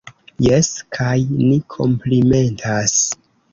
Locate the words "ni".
1.51-1.61